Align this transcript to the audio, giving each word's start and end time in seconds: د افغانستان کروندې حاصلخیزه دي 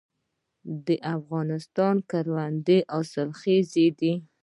د 0.85 0.87
افغانستان 1.15 1.95
کروندې 2.09 2.77
حاصلخیزه 2.93 3.87
دي 3.99 4.13